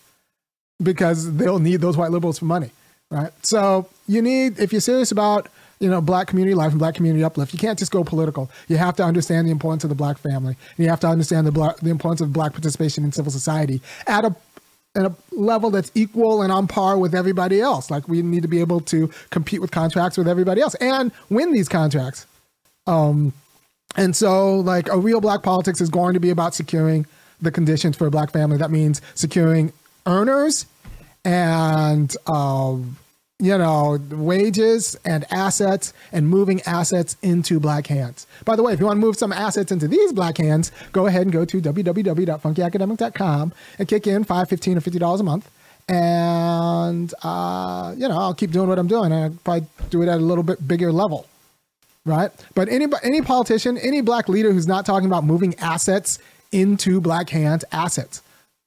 because 0.82 1.36
they'll 1.36 1.60
need 1.60 1.82
those 1.82 1.98
white 1.98 2.12
liberals 2.12 2.40
for 2.40 2.46
money 2.46 2.72
right? 3.12 3.32
So 3.46 3.88
you 4.08 4.24
need, 4.24 4.58
if 4.60 4.72
you're 4.72 4.82
serious 4.82 5.12
about, 5.12 5.50
you 5.80 5.90
know, 5.90 6.02
black 6.02 6.28
community 6.28 6.56
life 6.56 6.72
and 6.72 6.80
black 6.80 6.96
community 6.96 7.24
uplift, 7.24 7.54
you 7.54 7.60
can't 7.60 7.78
just 7.78 7.92
go 7.92 8.04
political. 8.04 8.50
You 8.68 8.78
have 8.78 8.96
to 8.96 9.04
understand 9.04 9.48
the 9.48 9.52
importance 9.52 9.84
of 9.84 9.90
the 9.90 9.96
black 9.96 10.18
family. 10.18 10.56
And 10.78 10.84
you 10.84 10.90
have 10.90 11.00
to 11.02 11.08
understand 11.08 11.46
the 11.46 11.52
black, 11.52 11.78
the 11.78 11.90
importance 11.90 12.22
of 12.22 12.34
black 12.34 12.54
participation 12.54 13.04
in 13.04 13.12
civil 13.12 13.32
society 13.32 13.82
at 14.08 14.26
a 14.26 14.36
at 14.94 15.06
a 15.06 15.16
level 15.32 15.70
that's 15.70 15.90
equal 15.96 16.42
and 16.42 16.52
on 16.52 16.68
par 16.68 16.98
with 16.98 17.16
everybody 17.16 17.62
else. 17.62 17.90
Like 17.90 18.10
we 18.10 18.22
need 18.22 18.42
to 18.42 18.50
be 18.50 18.60
able 18.60 18.82
to 18.82 19.10
compete 19.30 19.62
with 19.62 19.72
contracts 19.72 20.18
with 20.18 20.28
everybody 20.28 20.60
else 20.60 20.76
and 20.76 21.14
win 21.30 21.54
these 21.54 21.70
contracts. 21.70 22.26
Um, 22.88 23.34
and 23.96 24.16
so, 24.16 24.56
like 24.58 24.90
a 24.90 24.98
real 24.98 25.22
black 25.22 25.44
politics 25.44 25.82
is 25.82 25.90
going 25.90 26.14
to 26.14 26.20
be 26.20 26.30
about 26.30 26.56
securing 26.56 27.06
the 27.42 27.52
conditions 27.52 27.98
for 27.98 28.08
a 28.08 28.12
black 28.12 28.32
family. 28.32 28.58
That 28.58 28.72
means 28.72 29.02
securing 29.16 29.74
earners 30.06 30.66
and 31.26 32.16
um, 32.28 32.98
you 33.42 33.58
know, 33.58 33.98
wages 34.12 34.96
and 35.04 35.26
assets 35.32 35.94
and 36.12 36.30
moving 36.30 36.62
assets 36.62 37.18
into 37.24 37.60
black 37.60 37.88
hands. 37.88 38.28
By 38.46 38.56
the 38.56 38.62
way, 38.62 38.74
if 38.74 38.80
you 38.80 38.86
want 38.86 38.98
to 38.98 39.06
move 39.06 39.18
some 39.18 39.34
assets 39.34 39.72
into 39.72 39.88
these 39.88 40.14
black 40.14 40.38
hands, 40.38 40.72
go 40.92 41.08
ahead 41.08 41.24
and 41.24 41.32
go 41.32 41.44
to 41.44 41.60
www.funkyacademic.com 41.60 43.54
and 43.80 43.88
kick 43.88 44.06
in 44.06 44.24
five, 44.24 44.48
fifteen, 44.48 44.78
or 44.78 44.82
fifty 44.82 45.00
dollars 45.00 45.22
a 45.22 45.24
month. 45.24 45.50
And 45.90 47.12
uh, 47.24 47.96
you 47.98 48.08
know, 48.08 48.18
I'll 48.18 48.36
keep 48.36 48.52
doing 48.52 48.70
what 48.70 48.78
I'm 48.78 48.88
doing, 48.88 49.12
I'll 49.12 49.32
probably 49.44 49.68
do 49.90 50.04
it 50.04 50.08
at 50.08 50.20
a 50.20 50.24
little 50.24 50.44
bit 50.44 50.66
bigger 50.68 50.92
level, 50.92 51.26
right? 52.06 52.32
But 52.56 52.70
any 52.70 52.88
any 53.04 53.22
politician, 53.22 53.78
any 53.78 54.02
black 54.02 54.30
leader 54.30 54.52
who's 54.52 54.68
not 54.68 54.86
talking 54.86 55.08
about 55.08 55.24
moving 55.24 55.56
assets 55.60 56.20
into 56.52 57.00
black 57.02 57.30
hands, 57.30 57.64
assets 57.72 58.22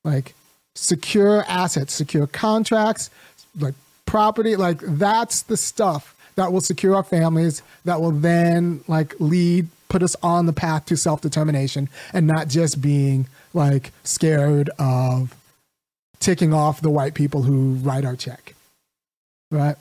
like 0.05 0.35
secure 0.75 1.45
assets, 1.49 1.95
secure 1.95 2.27
contracts, 2.27 3.11
like 3.59 3.75
property, 4.07 4.57
like 4.57 4.79
that's 4.81 5.43
the 5.43 5.57
stuff 5.57 6.15
that 6.37 6.53
will 6.53 6.61
secure 6.61 6.95
our 6.95 7.03
families, 7.03 7.63
that 7.85 8.01
will 8.01 8.11
then 8.11 8.83
like 8.87 9.15
lead, 9.19 9.69
put 9.89 10.03
us 10.03 10.17
on 10.23 10.47
the 10.47 10.53
path 10.53 10.85
to 10.87 10.97
self 10.97 11.21
determination 11.21 11.89
and 12.13 12.27
not 12.27 12.49
just 12.49 12.81
being 12.81 13.27
like 13.55 13.93
scared 14.03 14.71
of 14.79 15.35
ticking 16.21 16.53
off 16.53 16.81
the 16.81 16.91
white 16.91 17.15
people 17.15 17.43
who 17.43 17.75
write 17.75 18.05
our 18.05 18.17
check. 18.17 18.55
Right. 19.51 19.77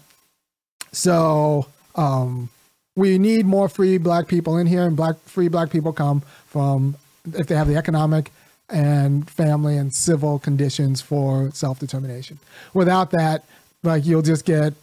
So, 0.91 1.67
um, 1.95 2.49
We 2.95 3.17
need 3.17 3.45
more 3.45 3.69
free 3.69 3.97
black 3.97 4.27
people 4.27 4.57
in 4.57 4.67
here, 4.67 4.83
and 4.83 4.95
black 4.95 5.17
free 5.25 5.47
black 5.47 5.71
people 5.71 5.93
come 5.93 6.21
from 6.45 6.95
if 7.33 7.47
they 7.47 7.55
have 7.55 7.67
the 7.67 7.75
economic 7.75 8.31
and 8.69 9.29
family 9.29 9.77
and 9.77 9.93
civil 9.93 10.39
conditions 10.39 11.01
for 11.01 11.51
self 11.51 11.79
determination. 11.79 12.39
Without 12.73 13.11
that, 13.11 13.43
like 13.83 14.05
you'll 14.05 14.21
just 14.21 14.45
get 14.45 14.73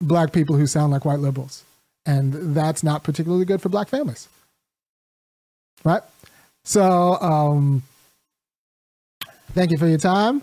black 0.00 0.32
people 0.32 0.56
who 0.56 0.66
sound 0.66 0.92
like 0.92 1.04
white 1.04 1.20
liberals, 1.20 1.64
and 2.04 2.54
that's 2.54 2.82
not 2.82 3.04
particularly 3.04 3.44
good 3.44 3.62
for 3.62 3.68
black 3.68 3.88
families, 3.88 4.28
right? 5.84 6.02
So, 6.64 7.20
um, 7.20 7.82
thank 9.52 9.70
you 9.70 9.78
for 9.78 9.86
your 9.86 9.98
time. 9.98 10.42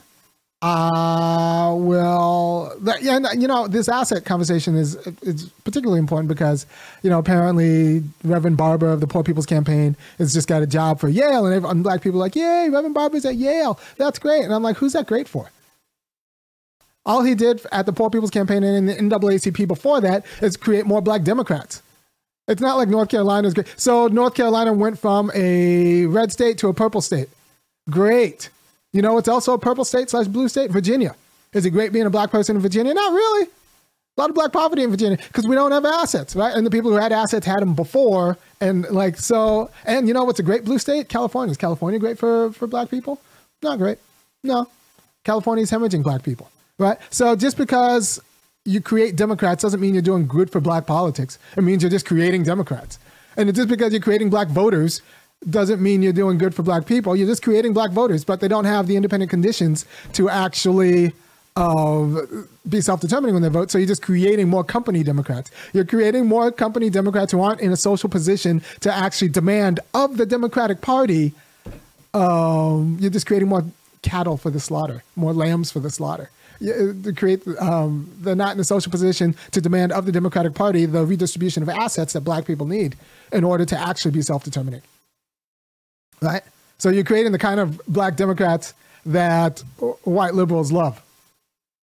Uh, 0.62 1.74
well, 1.78 2.76
yeah, 3.02 3.20
you 3.34 3.48
know, 3.48 3.68
this 3.68 3.88
asset 3.88 4.26
conversation 4.26 4.76
is 4.76 4.96
is 5.22 5.46
particularly 5.64 6.00
important 6.00 6.28
because, 6.28 6.66
you 7.02 7.10
know, 7.10 7.18
apparently 7.18 8.04
Reverend 8.26 8.58
Barber 8.58 8.90
of 8.90 9.00
the 9.00 9.08
Poor 9.08 9.24
People's 9.24 9.46
Campaign 9.46 9.96
has 10.18 10.34
just 10.34 10.50
got 10.50 10.62
a 10.62 10.68
job 10.68 11.00
for 11.00 11.08
Yale, 11.08 11.46
and, 11.46 11.66
and 11.66 11.82
black 11.84 12.02
people 12.02 12.20
are 12.20 12.26
like, 12.26 12.36
yay, 12.36 12.68
Reverend 12.70 12.94
Barber's 12.94 13.24
at 13.24 13.36
Yale. 13.36 13.80
That's 13.96 14.20
great. 14.20 14.44
And 14.44 14.54
I'm 14.54 14.62
like, 14.62 14.76
who's 14.76 14.94
that 14.94 15.08
great 15.08 15.30
for? 15.30 15.50
All 17.06 17.24
he 17.24 17.36
did 17.36 17.66
at 17.72 17.86
the 17.86 17.94
Poor 17.94 18.10
People's 18.10 18.30
Campaign 18.30 18.62
and 18.62 18.90
in 18.90 19.08
the 19.10 19.18
NAACP 19.18 19.66
before 19.66 20.02
that 20.02 20.26
is 20.42 20.58
create 20.58 20.86
more 20.86 21.02
black 21.02 21.24
Democrats. 21.24 21.82
It's 22.50 22.62
not 22.62 22.76
like 22.76 22.90
North 22.90 23.10
Carolina 23.10 23.48
is 23.48 23.54
great. 23.54 23.68
So 23.78 24.08
North 24.08 24.34
Carolina 24.34 24.74
went 24.74 25.00
from 25.00 25.32
a 25.34 26.06
red 26.08 26.34
state 26.34 26.58
to 26.58 26.68
a 26.68 26.74
purple 26.74 27.00
state. 27.00 27.30
Great. 27.90 28.50
You 28.94 29.02
know, 29.02 29.18
it's 29.18 29.28
also 29.28 29.54
a 29.54 29.60
purple 29.60 29.86
state 29.86 30.10
slash 30.10 30.28
blue 30.28 30.48
state, 30.48 30.72
Virginia. 30.72 31.16
Is 31.54 31.66
it 31.66 31.72
great 31.72 31.92
being 31.92 32.06
a 32.06 32.10
black 32.10 32.32
person 32.32 32.56
in 32.56 32.62
Virginia? 32.62 32.94
Not 32.94 33.14
really. 33.14 33.48
A 33.48 34.20
lot 34.20 34.30
of 34.30 34.36
black 34.36 34.52
poverty 34.52 34.84
in 34.84 34.90
Virginia 34.90 35.18
because 35.18 35.48
we 35.48 35.56
don't 35.56 35.72
have 35.72 35.86
assets, 35.86 36.36
right? 36.36 36.54
And 36.54 36.66
the 36.66 36.72
people 36.72 36.92
who 36.92 36.98
had 36.98 37.12
assets 37.12 37.46
had 37.46 37.62
them 37.62 37.74
before. 37.74 38.38
And 38.60 38.90
like, 38.90 39.18
so, 39.18 39.70
and 39.86 40.08
you 40.08 40.14
know 40.14 40.26
what's 40.26 40.40
a 40.40 40.44
great 40.44 40.66
blue 40.66 40.78
state? 40.78 41.08
California. 41.08 41.52
Is 41.52 41.58
California 41.58 42.00
great 42.00 42.18
for, 42.18 42.52
for 42.52 42.68
black 42.68 42.90
people? 42.90 43.22
Not 43.64 43.78
great. 43.78 43.98
No. 44.44 44.68
California 45.24 45.64
is 45.64 45.72
hemorrhaging 45.72 46.04
black 46.04 46.24
people, 46.24 46.50
right? 46.78 46.98
So 47.10 47.36
just 47.36 47.58
because 47.58 48.22
you 48.66 48.82
create 48.82 49.16
Democrats 49.16 49.62
doesn't 49.62 49.80
mean 49.80 49.94
you're 49.94 50.02
doing 50.02 50.28
good 50.28 50.52
for 50.52 50.60
black 50.60 50.86
politics. 50.86 51.40
It 51.56 51.62
means 51.62 51.82
you're 51.82 51.90
just 51.90 52.06
creating 52.06 52.44
Democrats. 52.44 53.00
And 53.38 53.48
it's 53.48 53.58
just 53.58 53.70
because 53.70 53.94
you're 53.94 54.02
creating 54.02 54.30
black 54.30 54.48
voters 54.50 55.02
doesn't 55.50 55.82
mean 55.82 56.02
you're 56.02 56.14
doing 56.14 56.38
good 56.38 56.54
for 56.54 56.64
black 56.64 56.86
people. 56.86 57.16
You're 57.16 57.28
just 57.28 57.44
creating 57.44 57.74
black 57.74 57.92
voters, 57.92 58.26
but 58.26 58.40
they 58.40 58.48
don't 58.48 58.66
have 58.66 58.88
the 58.88 58.96
independent 58.96 59.30
conditions 59.30 59.86
to 60.14 60.30
actually 60.30 61.14
uh, 61.56 62.22
be 62.68 62.82
self-determining 62.82 63.34
when 63.34 63.44
they 63.44 63.50
vote. 63.50 63.72
So 63.72 63.78
you're 63.78 63.88
just 63.88 64.02
creating 64.02 64.50
more 64.50 64.64
company 64.64 65.04
Democrats. 65.04 65.52
You're 65.74 65.86
creating 65.86 66.26
more 66.26 66.52
company 66.52 66.90
Democrats 66.90 67.32
who 67.32 67.42
aren't 67.42 67.62
in 67.62 67.72
a 67.72 67.78
social 67.78 68.10
position 68.10 68.62
to 68.82 68.94
actually 68.94 69.30
demand 69.30 69.80
of 69.94 70.18
the 70.18 70.26
Democratic 70.26 70.82
Party. 70.82 71.34
Um, 72.14 72.98
you're 73.00 73.12
just 73.12 73.26
creating 73.26 73.48
more 73.48 73.64
cattle 74.02 74.38
for 74.38 74.50
the 74.50 74.60
slaughter, 74.60 75.04
more 75.16 75.34
lambs 75.34 75.72
for 75.72 75.80
the 75.80 75.90
slaughter. 75.90 76.30
to 76.60 77.14
create, 77.16 77.48
um, 77.60 78.12
they're 78.20 78.36
not 78.36 78.54
in 78.54 78.60
a 78.60 78.66
social 78.66 78.92
position 78.92 79.36
to 79.52 79.62
demand 79.62 79.94
of 79.94 80.06
the 80.06 80.12
Democratic 80.12 80.54
Party 80.54 80.86
the 80.86 81.06
redistribution 81.06 81.64
of 81.64 81.70
assets 81.70 82.14
that 82.14 82.22
black 82.22 82.46
people 82.46 82.68
need 82.68 82.98
in 83.32 83.44
order 83.46 83.66
to 83.66 83.78
actually 83.78 84.12
be 84.12 84.22
self-determining 84.22 84.82
right? 86.22 86.44
So 86.78 86.90
you're 86.90 87.04
creating 87.04 87.32
the 87.32 87.40
kind 87.40 87.60
of 87.60 87.82
black 87.88 88.16
Democrats 88.16 88.74
that 89.06 89.60
white 90.04 90.34
liberals 90.34 90.72
love, 90.72 91.02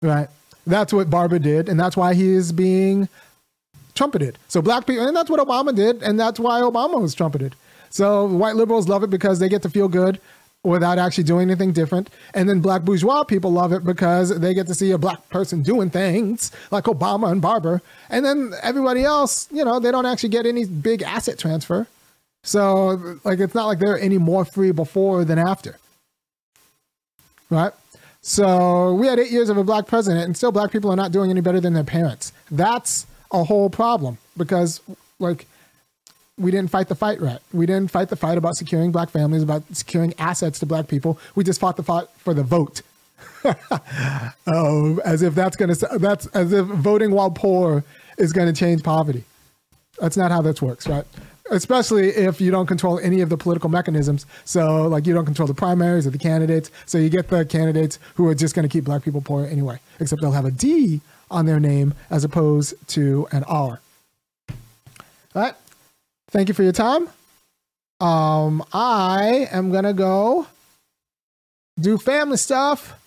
right? 0.00 0.28
That's 0.66 0.92
what 0.92 1.10
Barber 1.10 1.38
did, 1.38 1.68
and 1.68 1.78
that's 1.78 1.96
why 1.96 2.14
he 2.14 2.30
is 2.30 2.52
being 2.52 3.08
trumpeted. 3.94 4.38
So 4.48 4.62
black 4.62 4.86
people, 4.86 5.06
and 5.06 5.16
that's 5.16 5.30
what 5.30 5.40
Obama 5.40 5.74
did, 5.74 6.02
and 6.02 6.18
that's 6.18 6.38
why 6.40 6.60
Obama 6.60 7.00
was 7.00 7.14
trumpeted. 7.14 7.54
So 7.90 8.26
white 8.26 8.56
liberals 8.56 8.88
love 8.88 9.02
it 9.02 9.10
because 9.10 9.38
they 9.38 9.48
get 9.48 9.62
to 9.62 9.70
feel 9.70 9.88
good 9.88 10.20
without 10.64 10.96
actually 10.98 11.24
doing 11.24 11.50
anything 11.50 11.72
different. 11.72 12.08
And 12.34 12.48
then 12.48 12.60
black 12.60 12.82
bourgeois 12.82 13.24
people 13.24 13.50
love 13.50 13.72
it 13.72 13.84
because 13.84 14.38
they 14.38 14.54
get 14.54 14.66
to 14.68 14.74
see 14.74 14.92
a 14.92 14.98
black 14.98 15.28
person 15.28 15.62
doing 15.62 15.90
things 15.90 16.52
like 16.70 16.84
Obama 16.84 17.30
and 17.32 17.42
Barber. 17.42 17.82
And 18.08 18.24
then 18.24 18.52
everybody 18.62 19.02
else, 19.02 19.48
you 19.50 19.64
know, 19.64 19.80
they 19.80 19.90
don't 19.90 20.06
actually 20.06 20.28
get 20.28 20.46
any 20.46 20.64
big 20.64 21.02
asset 21.02 21.38
transfer. 21.38 21.88
So, 22.44 23.18
like, 23.25 23.38
it's 23.38 23.54
not 23.54 23.66
like 23.66 23.78
they're 23.78 23.99
any 23.99 24.18
more 24.18 24.44
free 24.44 24.72
before 24.72 25.25
than 25.25 25.38
after. 25.38 25.78
Right? 27.50 27.72
So, 28.20 28.94
we 28.94 29.06
had 29.06 29.18
eight 29.18 29.30
years 29.30 29.49
of 29.49 29.56
a 29.56 29.64
black 29.64 29.87
president, 29.87 30.25
and 30.25 30.37
still 30.37 30.52
black 30.52 30.72
people 30.72 30.90
are 30.90 30.96
not 30.96 31.12
doing 31.12 31.30
any 31.30 31.40
better 31.40 31.61
than 31.61 31.72
their 31.72 31.84
parents. 31.84 32.32
That's 32.50 33.06
a 33.32 33.44
whole 33.44 33.70
problem 33.70 34.18
because, 34.37 34.80
like, 35.18 35.46
we 36.38 36.50
didn't 36.50 36.70
fight 36.70 36.88
the 36.88 36.94
fight 36.94 37.20
right. 37.20 37.40
We 37.52 37.66
didn't 37.66 37.90
fight 37.90 38.08
the 38.08 38.16
fight 38.16 38.38
about 38.38 38.56
securing 38.56 38.90
black 38.90 39.11
families, 39.11 39.42
about 39.42 39.62
securing 39.72 40.14
assets 40.18 40.58
to 40.61 40.66
black 40.66 40.88
people. 40.88 41.18
We 41.34 41.44
just 41.44 41.61
fought 41.61 41.76
the 41.76 41.82
fight 41.82 42.08
for 42.18 42.34
the 42.34 42.42
vote. 42.42 42.82
um, 44.46 45.00
as 45.04 45.22
if 45.22 45.34
that's 45.34 45.56
going 45.56 45.75
to, 45.75 45.99
that's 45.99 46.26
as 46.28 46.52
if 46.52 46.66
voting 46.66 47.12
while 47.12 47.30
poor 47.30 47.84
is 48.18 48.32
going 48.32 48.52
to 48.52 48.58
change 48.58 48.82
poverty. 48.82 49.25
That's 50.00 50.16
not 50.16 50.32
how 50.32 50.42
this 50.42 50.61
works, 50.61 50.88
right? 50.88 51.04
Especially 51.52 52.09
if 52.09 52.40
you 52.40 52.50
don't 52.50 52.66
control 52.66 52.99
any 52.99 53.21
of 53.21 53.28
the 53.28 53.37
political 53.37 53.71
mechanisms. 53.71 54.26
So, 54.44 54.88
like, 54.88 55.06
you 55.06 55.14
don't 55.14 55.26
control 55.26 55.47
the 55.47 55.54
primaries 55.54 56.06
or 56.06 56.11
the 56.11 56.18
candidates. 56.18 56.71
So, 56.87 56.99
you 56.99 57.09
get 57.09 57.28
the 57.28 57.44
candidates 57.44 57.99
who 58.14 58.26
are 58.26 58.35
just 58.35 58.54
going 58.54 58.68
to 58.68 58.73
keep 58.73 58.85
black 58.85 59.04
people 59.04 59.21
poor 59.21 59.47
anyway, 59.47 59.78
except 60.00 60.21
they'll 60.21 60.32
have 60.32 60.44
a 60.44 60.50
D 60.50 61.00
on 61.30 61.47
their 61.47 61.61
name 61.61 61.94
as 62.11 62.25
opposed 62.25 62.75
to 62.88 63.28
an 63.32 63.44
R. 63.44 63.80
All 65.35 65.42
right. 65.42 65.54
Thank 66.30 66.49
you 66.49 66.54
for 66.54 66.62
your 66.62 66.73
time. 66.73 67.09
Um, 68.00 68.64
I 68.73 69.49
am 69.52 69.71
going 69.71 69.85
to 69.85 69.92
go 69.92 70.47
do 71.80 71.99
family 71.99 72.37
stuff 72.37 72.99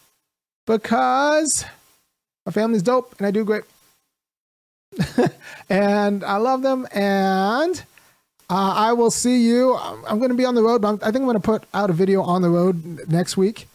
because 0.65 1.65
my 2.45 2.51
family's 2.51 2.81
dope 2.81 3.13
and 3.17 3.27
I 3.27 3.31
do 3.31 3.43
great. 3.43 3.63
and 5.69 6.23
I 6.23 6.37
love 6.37 6.61
them. 6.61 6.87
And 6.91 7.83
uh, 8.49 8.73
I 8.75 8.93
will 8.93 9.11
see 9.11 9.43
you. 9.43 9.75
I'm, 9.75 10.19
going 10.19 10.29
to 10.29 10.35
be 10.35 10.45
on 10.45 10.53
the 10.53 10.61
road, 10.61 10.81
but 10.81 10.89
I'm, 10.89 10.99
i 11.01 11.05
think 11.05 11.17
I'm 11.17 11.23
going 11.23 11.35
to 11.35 11.39
put 11.39 11.63
out 11.73 11.89
a 11.89 11.93
video 11.93 12.21
on 12.21 12.41
the 12.41 12.49
road 12.49 13.09
next 13.09 13.37
week. 13.37 13.67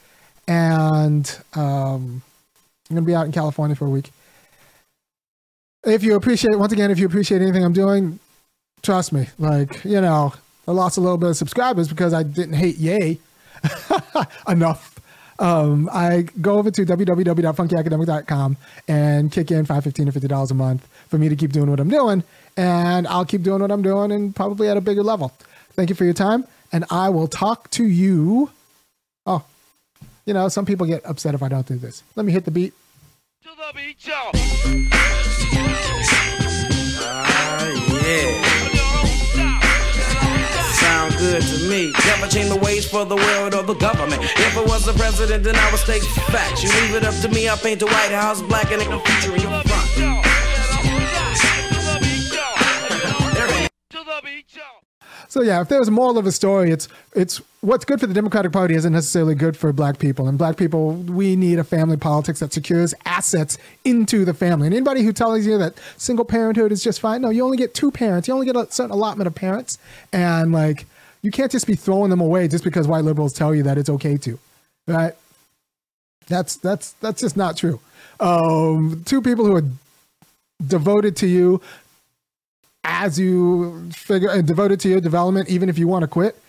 And 0.47 1.27
um, 1.55 2.23
I'm 2.89 2.95
going 2.95 3.05
to 3.05 3.07
be 3.07 3.15
out 3.15 3.27
in 3.27 3.33
California 3.33 3.75
for 3.75 3.87
a 3.87 3.91
week. 3.91 4.11
If 5.85 6.03
you 6.05 6.15
appreciate, 6.15 6.57
once 6.57 6.73
again, 6.73 6.91
if 6.91 6.99
you 6.99 7.07
appreciate 7.07 7.43
anything 7.43 7.65
I'm 7.65 7.73
doing, 7.73 8.21
trust 8.83 9.13
me. 9.13 9.29
Like, 9.39 9.85
you 9.85 10.01
know, 10.01 10.35
I 10.69 10.73
lost 10.73 10.99
a 10.99 11.01
little 11.01 11.19
bit 11.19 11.31
of 11.31 11.37
subscribers 11.37 11.89
because 11.89 12.13
I 12.13 12.23
didn't 12.23 12.55
hate 12.55 12.77
Ye 12.77 13.19
enough. 14.49 15.00
Um, 15.41 15.89
I 15.93 16.27
go 16.41 16.59
over 16.59 16.71
to 16.71 16.85
www.funkyacademic.com 16.85 18.57
and 18.87 19.33
kick 19.33 19.51
in 19.51 19.67
$5, 19.67 19.83
$15, 19.83 20.09
or 20.09 20.13
$50 20.13 20.51
a 20.51 20.55
month 20.55 20.87
for 21.09 21.19
me 21.19 21.29
to 21.29 21.35
keep 21.35 21.53
doing 21.53 21.71
what 21.71 21.81
I'm 21.81 21.89
doing 21.89 22.23
and 22.57 23.07
I'll 23.09 23.25
keep 23.25 23.43
doing 23.43 23.63
what 23.63 23.71
I'm 23.71 23.83
doing 23.83 24.13
and 24.13 24.37
probably 24.37 24.69
at 24.69 24.77
a 24.77 24.81
bigger 24.81 25.03
level. 25.03 25.33
Thank 25.73 25.89
you 25.89 25.95
for 25.95 26.05
your 26.05 26.15
time, 26.15 26.45
and 26.73 26.85
I 26.91 27.09
will 27.09 27.29
talk 27.29 27.71
to 27.71 27.85
you. 27.85 28.51
Oh, 29.25 29.45
you 30.27 30.35
know, 30.35 30.49
some 30.49 30.67
people 30.67 30.87
get 30.87 31.05
upset 31.07 31.35
if 31.35 31.43
I 31.43 31.49
don't 31.49 31.67
do 31.67 31.77
this. 31.77 32.03
Let 32.17 32.27
me 32.27 32.33
hit 32.33 32.45
the 32.45 32.51
beat. 32.51 32.75
To 33.45 33.49
the 33.57 33.95
y'all. 34.01 34.31
Uh, 37.03 38.01
yeah. 38.05 38.50
Good 41.21 41.43
to 41.43 41.69
me. 41.69 41.93
Never 42.07 42.27
change 42.29 42.49
the 42.49 42.57
ways 42.57 42.89
for 42.89 43.05
the 43.05 43.15
world 43.15 43.55
or 43.55 43.63
the 43.63 43.75
government. 43.75 44.23
If 44.23 44.57
I 44.57 44.63
was 44.63 44.87
the 44.87 44.95
president, 44.95 45.45
then 45.45 45.55
I 45.55 45.71
would 45.71 45.79
state 45.79 46.03
facts. 46.33 46.63
You 46.63 46.71
leave 46.81 46.95
it 46.95 47.05
up 47.05 47.15
to 47.21 47.29
me, 47.29 47.47
I'll 47.47 47.59
paint 47.59 47.81
the 47.81 47.87
White 47.87 48.11
House 48.11 48.41
black 48.41 48.73
and 48.73 48.81
a 48.81 48.99
future 49.01 49.35
in 49.37 49.43
your 49.43 49.63
front. 49.65 50.27
So 55.29 55.43
yeah, 55.43 55.61
if 55.61 55.69
there 55.69 55.79
was 55.79 55.87
a 55.87 55.93
moral 55.93 56.19
of 56.19 56.25
the 56.25 56.33
story, 56.33 56.73
it's 56.73 56.89
it's 57.15 57.41
what's 57.61 57.85
good 57.85 58.01
for 58.01 58.07
the 58.07 58.15
Democratic 58.15 58.51
Party 58.51 58.75
isn't 58.75 58.93
necessarily 58.93 59.35
good 59.35 59.57
for 59.57 59.73
black 59.73 59.99
people. 59.99 60.27
And 60.27 60.39
black 60.39 60.57
people, 60.57 60.95
we 60.95 61.37
need 61.37 61.59
a 61.59 61.65
family 61.65 61.97
politics 61.99 62.41
that 62.41 62.53
secures 62.53 62.95
assets 63.05 63.59
into 63.85 64.25
the 64.25 64.35
family. 64.35 64.67
And 64.67 64.75
anybody 64.75 65.03
who 65.03 65.13
tells 65.13 65.47
you 65.47 65.57
that 65.59 65.75
single 65.99 66.25
parenthood 66.25 66.73
is 66.73 66.83
just 66.83 66.99
fine, 66.99 67.21
no, 67.21 67.31
you 67.31 67.45
only 67.45 67.59
get 67.59 67.75
two 67.75 67.93
parents. 67.93 68.27
You 68.27 68.35
only 68.35 68.47
get 68.47 68.57
a 68.57 68.67
certain 68.73 68.91
allotment 68.91 69.29
of 69.29 69.35
parents, 69.35 69.79
and 70.13 70.51
like 70.51 70.87
you 71.23 71.31
can't 71.31 71.53
just 71.53 71.67
be 71.67 71.75
throwing 71.75 72.11
them 72.11 72.21
away 72.21 72.49
just 72.49 72.65
because 72.65 72.89
white 72.89 73.05
liberals 73.05 73.33
tell 73.33 73.55
you 73.55 73.63
that 73.65 73.79
it's 73.79 73.91
okay 73.91 74.17
to, 74.19 74.39
right? 74.87 75.15
That's 76.29 76.57
that's 76.57 76.93
that's 76.93 77.21
just 77.21 77.37
not 77.37 77.57
true. 77.57 77.81
Um, 78.21 79.03
two 79.05 79.21
people 79.21 79.45
who 79.45 79.57
are 79.57 79.65
devoted 80.67 81.17
to 81.17 81.27
you 81.27 81.61
as 82.85 83.19
you 83.19 83.91
figure 83.93 84.31
and 84.31 84.47
devoted 84.47 84.81
to 84.81 84.89
your 84.89 85.01
development, 85.01 85.49
even 85.49 85.69
if 85.69 85.79
you 85.79 85.89
want 85.89 86.03
to 86.03 86.09
quit, 86.09 86.41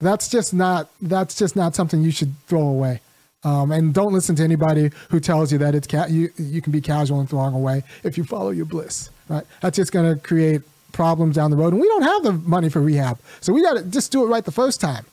that's 0.00 0.28
just 0.28 0.52
not 0.52 0.88
that's 1.00 1.36
just 1.36 1.56
not 1.56 1.74
something 1.74 2.02
you 2.02 2.10
should 2.10 2.34
throw 2.46 2.62
away. 2.62 3.00
Um, 3.44 3.72
and 3.72 3.92
don't 3.92 4.12
listen 4.12 4.36
to 4.36 4.44
anybody 4.44 4.90
who 5.08 5.18
tells 5.18 5.50
you 5.50 5.58
that 5.58 5.74
it's 5.74 5.86
ca- 5.86 6.06
you 6.06 6.30
you 6.36 6.62
can 6.62 6.72
be 6.72 6.80
casual 6.80 7.20
and 7.20 7.28
throwing 7.28 7.54
away 7.54 7.82
if 8.04 8.16
you 8.16 8.24
follow 8.24 8.50
your 8.50 8.66
bliss. 8.66 9.10
Right? 9.28 9.44
That's 9.60 9.76
just 9.76 9.92
going 9.92 10.14
to 10.14 10.20
create 10.20 10.62
problems 10.92 11.36
down 11.36 11.50
the 11.50 11.56
road, 11.56 11.72
and 11.72 11.80
we 11.80 11.88
don't 11.88 12.02
have 12.02 12.22
the 12.22 12.32
money 12.32 12.68
for 12.68 12.80
rehab. 12.80 13.18
So 13.40 13.52
we 13.52 13.62
got 13.62 13.74
to 13.74 13.84
just 13.84 14.12
do 14.12 14.24
it 14.24 14.28
right 14.28 14.44
the 14.44 14.52
first 14.52 14.80
time. 14.80 15.04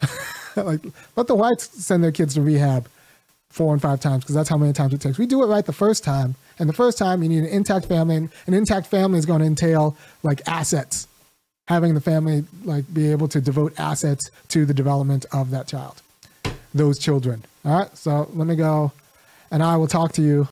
like 0.56 0.80
let 1.16 1.26
the 1.26 1.34
whites 1.34 1.84
send 1.84 2.02
their 2.04 2.12
kids 2.12 2.34
to 2.34 2.42
rehab 2.42 2.88
four 3.54 3.72
and 3.72 3.80
five 3.80 4.00
times 4.00 4.24
because 4.24 4.34
that's 4.34 4.48
how 4.48 4.56
many 4.56 4.72
times 4.72 4.92
it 4.92 5.00
takes. 5.00 5.16
We 5.16 5.26
do 5.26 5.42
it 5.42 5.46
right 5.46 5.64
the 5.64 5.72
first 5.72 6.02
time, 6.04 6.34
and 6.58 6.68
the 6.68 6.74
first 6.74 6.98
time 6.98 7.22
you 7.22 7.28
need 7.28 7.44
an 7.44 7.46
intact 7.46 7.86
family, 7.86 8.16
and 8.16 8.30
an 8.46 8.54
intact 8.54 8.88
family 8.88 9.18
is 9.18 9.26
going 9.26 9.40
to 9.40 9.46
entail 9.46 9.96
like 10.22 10.42
assets, 10.46 11.06
having 11.68 11.94
the 11.94 12.00
family 12.00 12.44
like 12.64 12.92
be 12.92 13.10
able 13.12 13.28
to 13.28 13.40
devote 13.40 13.78
assets 13.78 14.30
to 14.48 14.66
the 14.66 14.74
development 14.74 15.24
of 15.32 15.50
that 15.50 15.68
child, 15.68 16.02
those 16.74 16.98
children. 16.98 17.44
All 17.64 17.78
right, 17.78 17.96
so 17.96 18.28
let 18.34 18.46
me 18.46 18.56
go, 18.56 18.92
and 19.50 19.62
I 19.62 19.76
will 19.76 19.86
talk 19.86 20.12
to 20.14 20.22
you 20.22 20.42